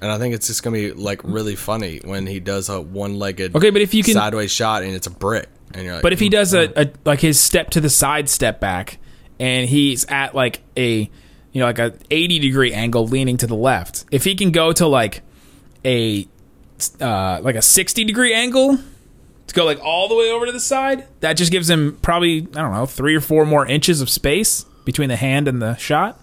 [0.00, 3.56] and I think it's just gonna be like really funny when he does a one-legged.
[3.56, 6.12] Okay, but if you can- sideways shot and it's a brick, and you're like, but
[6.12, 8.98] if he "Mm, does a, a like his step to the side step back,
[9.38, 11.10] and he's at like a
[11.52, 14.72] you know like a 80 degree angle leaning to the left, if he can go
[14.72, 15.22] to like
[15.84, 16.28] a
[17.00, 18.78] uh, like a 60 degree angle
[19.50, 22.38] to go like all the way over to the side, that just gives him probably
[22.38, 25.76] I don't know three or four more inches of space between the hand and the
[25.76, 26.18] shot.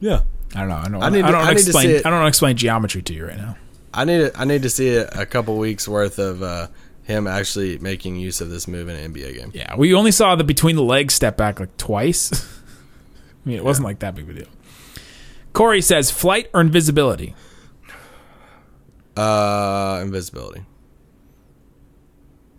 [0.00, 0.22] yeah,
[0.54, 0.76] I don't know.
[0.76, 1.02] I don't.
[1.02, 1.96] I I, need to- I explain.
[2.04, 3.56] I don't explain geometry to you right now.
[3.92, 6.68] I need to, I need to see a, a couple weeks worth of uh,
[7.02, 9.50] him actually making use of this move in an NBA game.
[9.54, 12.30] Yeah, we only saw the between the legs step back like twice.
[13.44, 14.48] I mean, it wasn't like that big of a deal.
[15.54, 17.34] Corey says flight or invisibility.
[19.16, 20.62] Uh, invisibility.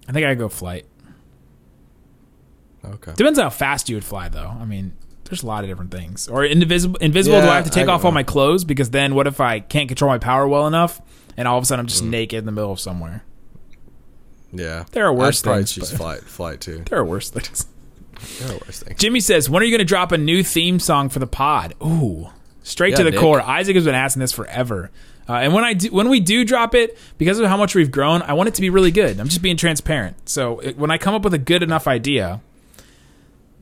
[0.09, 0.85] I think I go flight.
[2.83, 3.13] Okay.
[3.15, 4.47] Depends how fast you would fly, though.
[4.59, 4.93] I mean,
[5.25, 6.27] there's a lot of different things.
[6.27, 6.97] Or invisible.
[6.97, 7.39] Invisible.
[7.41, 8.63] do I have to take off all my clothes?
[8.63, 11.01] Because then, what if I can't control my power well enough,
[11.37, 12.09] and all of a sudden I'm just Mm.
[12.09, 13.23] naked in the middle of somewhere?
[14.51, 14.85] Yeah.
[14.91, 16.21] There are worse I'd probably things, choose flight.
[16.21, 16.83] Flight too.
[16.89, 17.67] There are worse things.
[18.39, 18.99] There are worse things.
[18.99, 21.75] Jimmy says, "When are you going to drop a new theme song for the pod?"
[21.83, 22.29] Ooh,
[22.63, 23.19] straight to the Nick.
[23.19, 23.41] core.
[23.41, 24.89] Isaac has been asking this forever,
[25.29, 27.91] uh, and when I do, when we do drop it, because of how much we've
[27.91, 29.19] grown, I want it to be really good.
[29.19, 30.27] I'm just being transparent.
[30.27, 32.41] So it, when I come up with a good enough idea,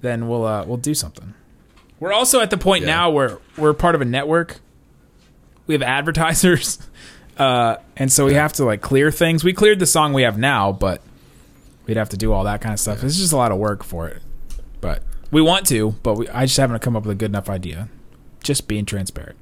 [0.02, 1.34] then we'll uh, we'll do something.
[2.00, 2.92] We're also at the point Yeah.
[2.92, 4.60] now where we're part of a network.
[5.66, 6.80] We have advertisers.
[7.38, 9.44] uh, and so we have to like clear things.
[9.44, 11.02] We cleared the song we have now, but
[11.86, 13.04] we'd have to do all that kind of stuff.
[13.04, 14.22] It's just a lot of work for it,
[14.80, 15.96] but we want to.
[16.04, 17.90] But we, I just haven't come up with a good enough idea.
[18.42, 19.36] Just being transparent.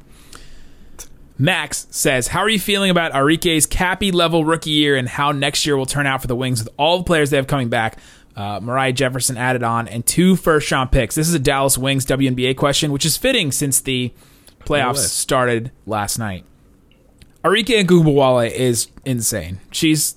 [1.38, 5.66] Max says, "How are you feeling about Arike's Cappy level rookie year and how next
[5.66, 7.98] year will turn out for the Wings with all the players they have coming back?
[8.36, 11.16] Uh, Moriah Jefferson added on and two first round picks.
[11.16, 14.14] This is a Dallas Wings WNBA question, which is fitting since the
[14.66, 16.44] playoffs started last night.
[17.44, 19.60] Arike Ogunbowale is insane.
[19.72, 20.16] She's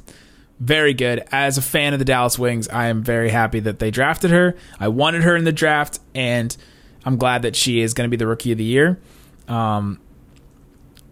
[0.59, 1.25] very good.
[1.31, 4.57] As a fan of the Dallas Wings, I am very happy that they drafted her.
[4.81, 6.57] I wanted her in the draft, and
[7.05, 8.99] I'm glad that she is going to be the rookie of the year.
[9.47, 10.01] Um,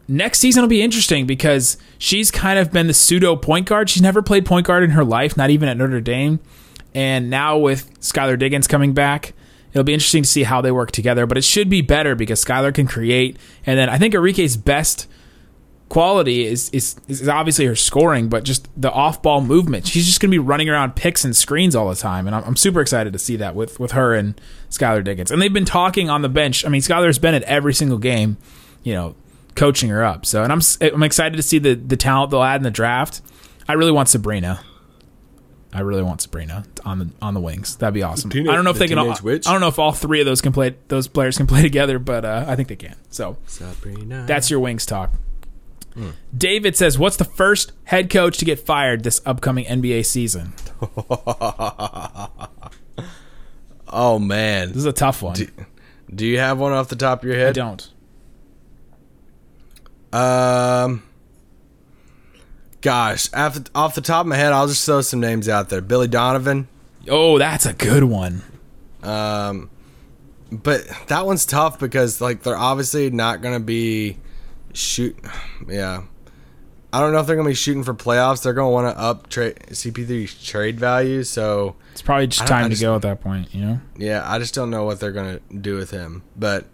[0.08, 3.90] next season will be interesting because she's kind of been the pseudo point guard.
[3.90, 6.40] She's never played point guard in her life, not even at Notre Dame.
[6.94, 9.34] And now with Skylar Diggins coming back,
[9.72, 11.26] it'll be interesting to see how they work together.
[11.26, 13.36] But it should be better because Skylar can create.
[13.66, 15.06] And then I think Arike's best
[15.88, 19.86] quality is, is is obviously her scoring, but just the off ball movement.
[19.86, 22.44] She's just going to be running around picks and screens all the time, and I'm,
[22.44, 24.40] I'm super excited to see that with with her and
[24.70, 25.30] Skylar Diggins.
[25.30, 26.64] And they've been talking on the bench.
[26.64, 28.36] I mean, Skylar's been at every single game,
[28.82, 29.14] you know,
[29.56, 30.24] coaching her up.
[30.26, 32.70] So, and I'm s- I'm excited to see the the talent they'll add in the
[32.70, 33.20] draft.
[33.68, 34.60] I really want Sabrina.
[35.72, 37.76] I really want Sabrina on the on the wings.
[37.76, 38.30] That'd be awesome.
[38.30, 38.98] Teenage- I don't know if the they can.
[38.98, 39.46] All, witch?
[39.46, 40.76] I don't know if all three of those can play.
[40.88, 42.94] Those players can play together, but uh, I think they can.
[43.10, 44.24] So Sabrina.
[44.26, 45.12] that's your wings talk.
[46.36, 50.52] David says, "What's the first head coach to get fired this upcoming NBA season?"
[53.88, 54.68] oh man.
[54.68, 55.36] This is a tough one.
[56.14, 57.42] Do you have one off the top of your head?
[57.42, 57.54] I head?
[57.54, 57.90] don't.
[60.12, 61.02] Um,
[62.80, 65.68] gosh, off the, off the top of my head, I'll just throw some names out
[65.68, 65.80] there.
[65.80, 66.68] Billy Donovan.
[67.08, 68.42] Oh, that's a good one.
[69.02, 69.70] Um,
[70.50, 74.18] but that one's tough because like they're obviously not gonna be
[74.72, 75.16] shoot.
[75.68, 76.02] Yeah,
[76.92, 78.42] I don't know if they're gonna be shooting for playoffs.
[78.42, 81.22] They're gonna want to up trade CP3's trade value.
[81.22, 83.54] So It's probably just I don't- I time to go at that point.
[83.54, 83.80] You know.
[83.96, 86.22] yeah, I just don't know what they're gonna do with him.
[86.36, 86.64] But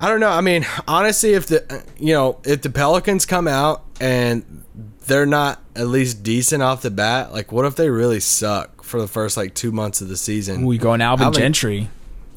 [0.00, 0.28] I don't know.
[0.30, 4.62] I mean, honestly, if the you know if the Pelicans come out and
[5.06, 9.00] they're not at least decent off the bat, like what if they really suck for
[9.00, 10.66] the first like two months of the season?
[10.66, 11.88] We going Alvin, Alvin- Gentry.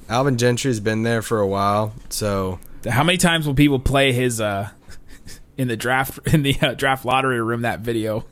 [0.08, 4.40] Alvin Gentry's been there for a while, so How many times will people play his
[4.42, 4.70] uh
[5.58, 8.26] in the draft in the uh, draft lottery room that video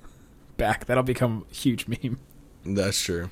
[0.55, 0.85] back?
[0.85, 2.17] That'll become a huge meme.
[2.65, 3.29] that's true.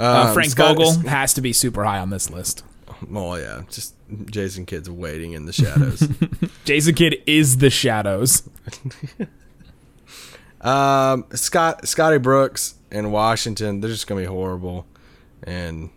[0.00, 2.64] Uh, Um, Frank Scott- Vogel has to be super high on this list.
[3.14, 3.94] Oh yeah, just
[4.26, 6.08] Jason Kidd's waiting in the shadows.
[6.64, 8.48] Jason Kidd is the shadows.
[10.60, 14.86] um, Scott Scotty Brooks in Washington, they're just gonna be horrible,
[15.42, 15.90] and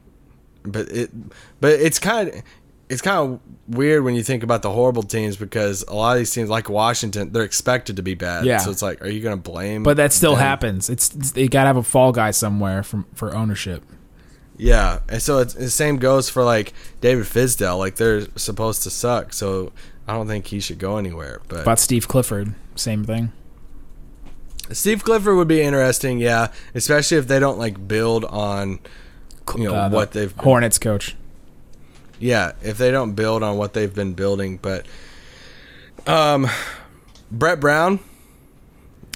[0.63, 1.11] but it
[1.59, 2.43] but it's kind of
[2.91, 6.17] it's kind of weird when you think about the horrible teams because a lot of
[6.17, 8.45] these teams like Washington, they're expected to be bad.
[8.45, 8.57] Yeah.
[8.57, 9.83] So it's like, are you gonna blame?
[9.83, 10.41] But that still them?
[10.41, 10.89] happens.
[10.89, 13.83] It's, it's they got to have a fall guy somewhere from for ownership.
[14.57, 17.77] Yeah, and so it's, the same goes for like David Fizdale.
[17.79, 19.71] Like they're supposed to suck, so
[20.07, 21.41] I don't think he should go anywhere.
[21.47, 23.31] But About Steve Clifford, same thing.
[24.71, 28.79] Steve Clifford would be interesting, yeah, especially if they don't like build on
[29.57, 31.15] you know Uh, the what they've Hornets coach.
[32.19, 34.85] yeah, if they don't build on what they've been building, but
[36.07, 36.47] um
[37.31, 37.99] Brett Brown,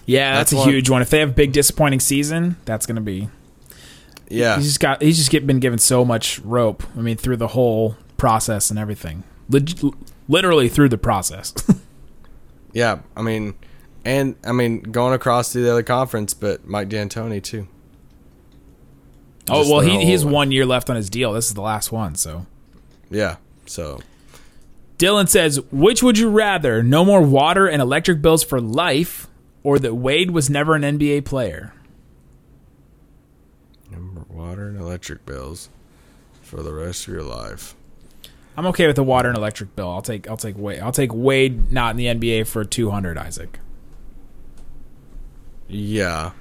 [0.06, 1.02] Yeah, that's, That's a one- huge one.
[1.02, 3.30] If they have a big disappointing season, that's going to be.
[4.30, 4.56] Yeah.
[4.58, 5.02] He's just got.
[5.02, 6.84] He's just get, been given so much rope.
[6.98, 9.24] I mean, through the whole process and everything.
[9.50, 9.80] Leg-
[10.28, 11.54] literally through the process.
[12.76, 13.56] Yeah, I mean
[14.04, 17.70] and I mean going across to the other conference, but Mike D'Antoni too.
[19.50, 21.32] oh Just well, he, he has one year left on his deal.
[21.32, 22.16] This is the last one.
[22.16, 22.46] So
[23.10, 23.38] Yeah.
[23.66, 24.02] So
[24.98, 26.84] Dylan says, which would you rather?
[26.84, 29.28] No more water and electric bills for life,
[29.64, 31.74] or that Wade was never an NBA player?
[33.95, 35.69] Number water and electric bills
[36.41, 37.75] for the rest of your life.
[38.58, 39.89] I'm okay with the water and electric bill.
[39.89, 40.79] I'll take I'll take Wade.
[40.79, 43.17] I'll take Wade not in the NBA for 200.
[43.17, 43.60] Isaac,
[45.67, 46.31] Yeah.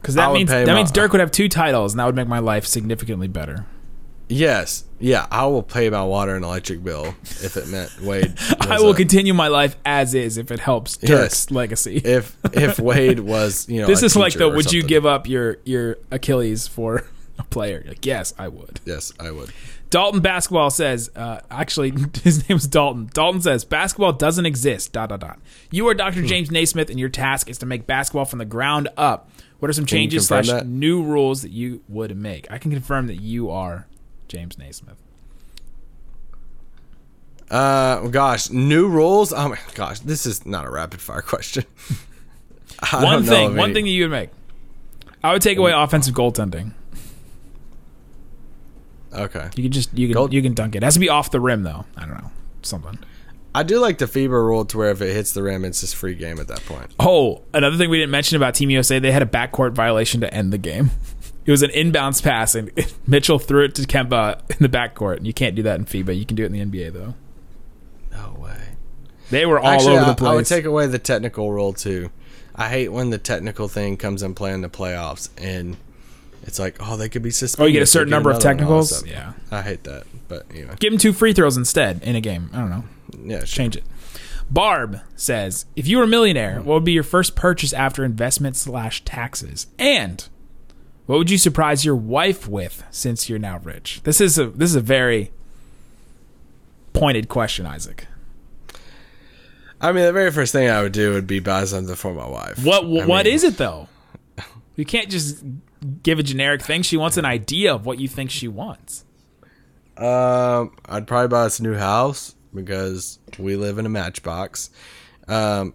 [0.00, 2.28] because that means that my- means Dirk would have two titles, and that would make
[2.28, 3.64] my life significantly better.
[4.28, 4.84] Yes.
[5.00, 8.34] Yeah, I will pay my water and electric bill if it meant Wade.
[8.60, 11.50] I will a- continue my life as is if it helps Dirk's Yes.
[11.50, 11.96] legacy.
[11.98, 15.58] if if Wade was, you know, this is like the would you give up your
[15.64, 17.04] your Achilles for
[17.38, 17.84] a player?
[17.86, 18.80] Like, yes, I would.
[18.86, 19.50] Yes, I would.
[19.90, 21.92] Dalton Basketball says, uh, actually,
[22.24, 23.08] his name's Dalton.
[23.12, 25.38] Dalton says, basketball doesn't exist, dot, dot, dot.
[25.70, 26.22] You are Dr.
[26.26, 29.30] James Naismith, and your task is to make basketball from the ground up.
[29.60, 30.66] What are some changes slash that?
[30.66, 32.50] new rules that you would make?
[32.50, 33.86] I can confirm that you are
[34.34, 34.96] James Naismith.
[37.50, 39.32] Uh, gosh, new rules.
[39.32, 41.64] Oh my gosh, this is not a rapid fire question.
[42.80, 44.30] I One thing, one thing that you would make.
[45.22, 46.72] I would take away offensive goaltending.
[49.12, 50.78] Okay, You can just you can Goal- you can dunk it.
[50.78, 51.84] It has to be off the rim though.
[51.96, 52.98] I don't know something.
[53.54, 55.94] I do like the FIBA rule to where if it hits the rim, it's just
[55.94, 56.92] free game at that point.
[56.98, 60.34] Oh, another thing we didn't mention about Team USA, they had a backcourt violation to
[60.34, 60.90] end the game.
[61.46, 62.70] It was an inbounds pass, and
[63.06, 65.18] Mitchell threw it to Kemba in the backcourt.
[65.18, 66.16] And you can't do that in FIBA.
[66.18, 67.14] You can do it in the NBA though.
[68.12, 68.60] No way.
[69.30, 70.30] They were all Actually, over I, the place.
[70.30, 72.10] I would take away the technical rule too.
[72.54, 75.76] I hate when the technical thing comes in play in the playoffs and
[76.44, 77.64] it's like, oh, they could be suspended.
[77.64, 79.04] oh, you get a certain number of technicals.
[79.06, 82.20] Yeah, I hate that, but you know, give him two free throws instead in a
[82.20, 82.50] game.
[82.52, 82.84] I don't know.
[83.24, 83.46] yeah, sure.
[83.46, 83.84] Change it.
[84.50, 88.56] Barb says, if you were a millionaire, what would be your first purchase after investment
[88.56, 89.66] slash taxes?
[89.78, 90.28] And
[91.06, 94.00] what would you surprise your wife with since you're now rich?
[94.04, 95.32] This is a this is a very
[96.92, 98.06] pointed question, Isaac.
[99.80, 102.26] I mean, the very first thing I would do would be buy something for my
[102.26, 102.64] wife.
[102.64, 103.88] What I what mean, is it though?
[104.76, 105.44] You can't just
[106.02, 106.82] give a generic thing.
[106.82, 109.04] She wants an idea of what you think she wants.
[109.96, 114.70] Um, I'd probably buy us a new house because we live in a matchbox.
[115.28, 115.74] Um,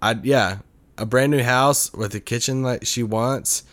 [0.00, 0.58] I'd yeah,
[0.98, 3.64] a brand new house with a kitchen like she wants.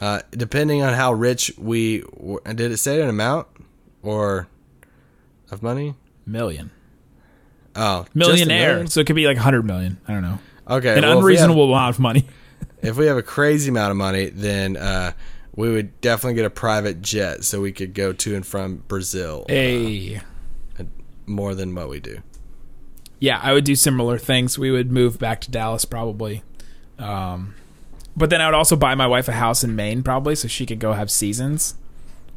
[0.00, 3.46] Uh, depending on how rich we w- did it say an amount
[4.02, 4.46] or
[5.50, 5.94] of money?
[6.26, 6.70] Million.
[7.74, 8.70] Oh, Millionaire.
[8.72, 8.86] million?
[8.88, 9.98] So it could be like 100 million.
[10.08, 10.38] I don't know.
[10.68, 12.24] Okay, An well, we have- unreasonable amount of money.
[12.82, 15.12] If we have a crazy amount of money, then uh,
[15.56, 19.44] we would definitely get a private jet so we could go to and from Brazil
[19.48, 20.20] Hey.
[21.24, 22.18] more than what we do.
[23.18, 24.58] yeah, I would do similar things.
[24.58, 26.42] We would move back to Dallas probably.
[26.98, 27.54] Um,
[28.16, 30.66] but then I would also buy my wife a house in Maine probably so she
[30.66, 31.74] could go have seasons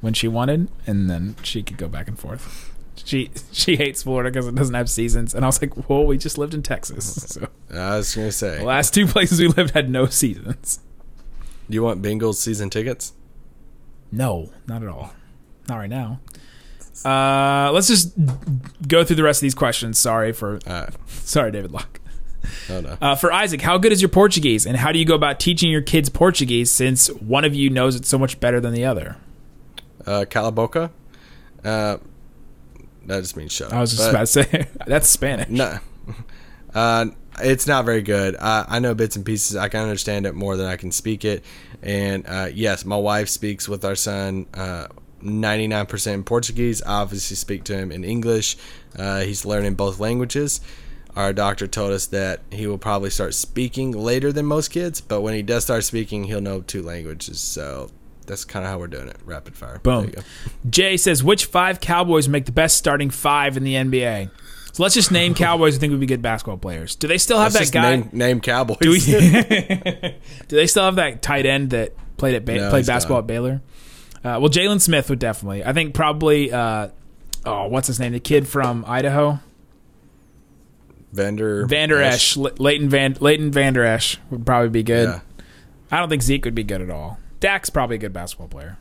[0.01, 2.71] when she wanted and then she could go back and forth.
[3.05, 6.17] She she hates Florida because it doesn't have seasons, and I was like, "Well, we
[6.17, 9.71] just lived in Texas, so I was gonna say, the last two places we lived
[9.71, 10.79] had no seasons."
[11.69, 13.13] do you want Bengals season tickets?
[14.11, 15.13] No, not at all.
[15.67, 16.19] Not right now.
[17.05, 18.11] Uh, let's just
[18.87, 19.97] go through the rest of these questions.
[19.97, 21.99] Sorry for Uh, sorry, David Locke.
[22.69, 22.97] No, no.
[23.01, 25.69] Uh, for Isaac, how good is your Portuguese, and how do you go about teaching
[25.69, 29.17] your kids Portuguese since one of you knows it so much better than the other?
[30.05, 30.91] uh, Calaboca.
[31.63, 31.97] Uh,
[33.05, 33.73] that just means shut up.
[33.73, 35.49] I was just about to say that's Spanish.
[35.49, 35.79] No,
[36.73, 37.07] uh,
[37.41, 38.35] it's not very good.
[38.39, 39.55] I, I know bits and pieces.
[39.55, 41.43] I can understand it more than I can speak it.
[41.81, 44.87] And uh, yes, my wife speaks with our son uh,
[45.23, 46.81] 99% in Portuguese.
[46.81, 48.57] I obviously speak to him in English.
[48.97, 50.59] Uh, he's learning both languages.
[51.15, 55.21] Our doctor told us that he will probably start speaking later than most kids, but
[55.21, 57.41] when he does start speaking, he'll know two languages.
[57.41, 57.89] So
[58.25, 59.17] that's kind of how we're doing it.
[59.25, 59.79] Rapid fire.
[59.79, 60.11] Boom.
[60.69, 64.29] Jay says, which five Cowboys make the best starting five in the NBA?
[64.71, 66.95] So let's just name Cowboys who think would be good basketball players.
[66.95, 67.95] Do they still have Let's that guy?
[67.97, 68.77] name, name Cowboys.
[68.79, 68.99] Do we?
[70.47, 73.23] do they still have that tight end that played at ba- No, played basketball gone.
[73.23, 73.61] at Baylor?
[74.17, 75.65] Uh, well, Jaylon Smith would definitely.
[75.65, 76.51] I think probably.
[76.53, 76.89] Uh,
[77.45, 78.13] oh, what's his name?
[78.13, 79.39] The kid from Idaho,
[81.11, 85.07] Vander Vander Esch, Le- Leighton Van Leighton Vander Esch would probably be good.
[85.09, 85.19] Yeah.
[85.91, 87.17] I don't think Zeke would be good at all.
[87.39, 88.77] Dak's probably a good basketball player.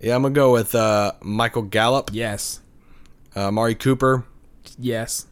[0.00, 2.60] Yeah, I'm gonna go with uh, Michael Gallup, Yes,
[3.34, 4.24] uh, Mari Cooper,
[4.78, 5.26] yes.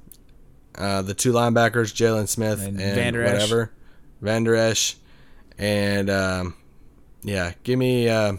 [0.77, 3.33] uh, the two linebackers, Jaylon Smith And and, Van Der Esch.
[3.33, 3.73] whatever,
[4.21, 4.97] Van Esch,
[5.59, 6.55] and um,
[7.23, 8.35] yeah, give me uh,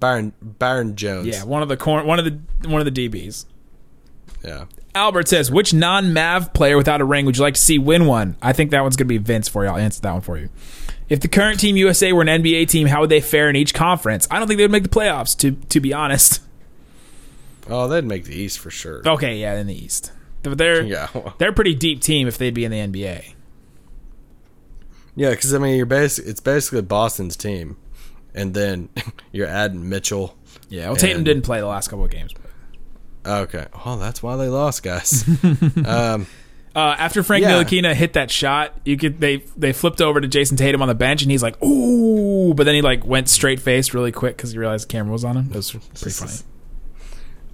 [0.00, 1.26] Byron Byron Jones.
[1.28, 3.46] Yeah, one of the one of the one of the DBs.
[4.44, 4.64] yeah.
[4.98, 8.36] Albert says, which non-Mav player without a ring would you like to see win one?
[8.42, 9.70] I think that one's going to be Vince for you.
[9.70, 10.48] I'll answer that one for you.
[11.08, 13.72] If the current Team USA were an NBA team, how would they fare in each
[13.72, 14.28] conference?
[14.30, 16.42] I don't think they would make the playoffs, to to be honest.
[17.70, 19.02] Oh, they'd make the East for sure.
[19.06, 20.12] Okay, yeah, in the East.
[20.42, 21.08] They're Yeah,
[21.38, 23.34] they're a pretty deep team if they'd be in the NBA.
[25.16, 26.26] yeah, because I mean, you're basic.
[26.26, 27.76] It's basically Boston's team,
[28.34, 28.88] and then
[29.32, 30.36] you're adding Mitchell.
[30.68, 32.32] Yeah, well, Tatum didn't play the last couple of games.
[32.32, 32.47] But.
[33.26, 35.24] Okay, oh, that's why they lost, guys.
[35.86, 36.26] um,
[36.76, 37.62] Uh, after Frank Yeah.
[37.64, 40.94] Ntilikina hit that shot, you could they they flipped over to Jayson Tatum on the
[40.94, 44.52] bench, and he's like, "Ooh!" But then he like went straight faced really quick because
[44.52, 45.48] he realized the camera was on him.
[45.50, 46.32] It was pretty funny.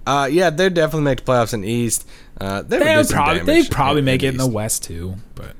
[0.05, 2.07] uh, yeah, they'd definitely make the playoffs in East.
[2.39, 5.53] Uh, they would They would probably they probably make it in the West too, but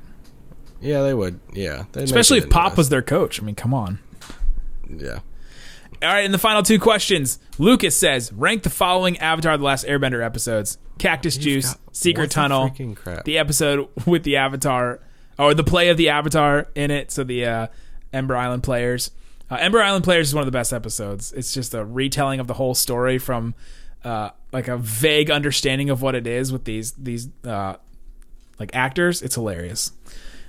[0.80, 1.40] Yeah, they would.
[1.52, 3.40] Yeah, especially if in the Pop was their coach.
[3.42, 3.98] I mean, come on.
[4.88, 5.20] Yeah.
[6.02, 7.38] All right, and the final two questions.
[7.58, 12.68] Lucas says, rank the following Avatar: The Last Airbender episodes: Cactus Juice, got- Secret Tunnel,
[13.24, 15.00] the episode with the Avatar,
[15.38, 17.10] or the play of the Avatar in it.
[17.10, 17.66] So the uh,
[18.12, 19.10] Ember Island players.
[19.50, 21.32] Uh, Ember Island players is one of the best episodes.
[21.32, 23.54] It's just a retelling of the whole story from
[24.04, 27.76] uh, like a vague understanding of what it is with these these uh,
[28.58, 29.22] like actors.
[29.22, 29.92] It's hilarious.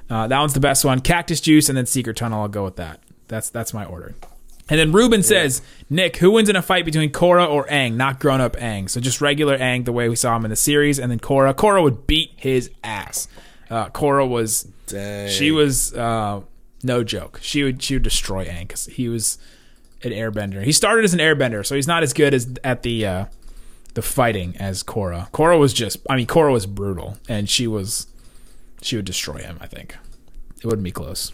[0.10, 1.00] Uh, that one's the best one.
[1.02, 2.42] Cactus Juice and then Secret Tunnel.
[2.42, 3.02] I'll go with that.
[3.28, 4.16] That's that's my order.
[4.70, 7.94] And then Ruben says, Nick, who wins in a fight between Korra or Aang?
[7.96, 8.90] Not grown up Aang.
[8.90, 11.54] So just regular Aang, the way we saw him in the series, and then Korra.
[11.54, 13.30] Korra would beat his ass.
[13.70, 15.30] Uh, Korra was Dang.
[15.30, 16.42] she was uh,
[16.84, 17.40] no joke.
[17.42, 19.38] She would she would destroy Aang because he was
[20.04, 20.64] an airbender.
[20.64, 23.26] He started as an airbender, so he's not as good as at the uh,
[23.94, 25.30] the fighting as Korra.
[25.32, 28.08] Korra was just I mean Korra was brutal, and she was
[28.82, 29.58] she would destroy him.
[29.62, 29.96] I think
[30.58, 31.32] it wouldn't be close.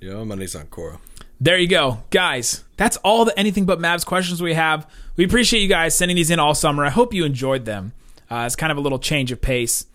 [0.00, 0.98] Yo, money's on Korra.
[1.40, 2.64] There you go, guys.
[2.76, 4.88] That's all the anything but Mavs questions we have.
[5.16, 6.84] We appreciate you guys sending these in all summer.
[6.84, 7.92] I hope you enjoyed them.
[8.30, 9.86] Uh, it's kind of a little change of pace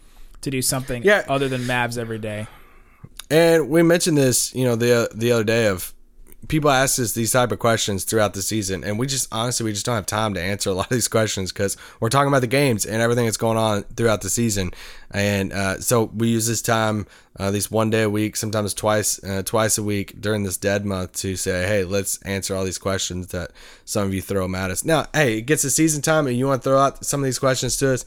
[0.42, 1.24] to do something Yeah.
[1.28, 2.48] other than Mavs every day.
[3.30, 5.94] And we mentioned this, you know, the the other day of
[6.48, 9.74] people ask us these type of questions throughout the season, and we just honestly we
[9.74, 12.42] just don't have time to answer a lot of these questions because we're talking about
[12.42, 14.72] the games and everything that's going on throughout the season,
[15.12, 17.06] and uh, so we use this time,
[17.40, 20.58] uh, at least one day a week, sometimes twice uh, twice a week during this
[20.58, 23.52] dead month to say, hey, let's answer all these questions that
[23.86, 24.84] some of you throw them at us.
[24.84, 27.26] Now, hey, it gets to season time, and you want to throw out some of
[27.26, 28.06] these questions to us,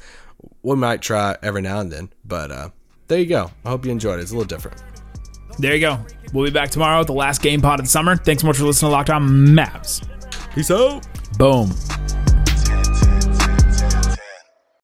[0.62, 2.70] we might try every now and then, but uh,
[3.08, 3.50] there you go.
[3.64, 4.22] I hope you enjoyed it.
[4.22, 4.82] It's a little different.
[5.58, 6.04] There you go.
[6.32, 8.16] We'll be back tomorrow with the last game pod of the summer.
[8.16, 10.06] Thanks so much for listening to Locked On Mavs.
[10.54, 11.06] Peace out.
[11.38, 11.70] Boom.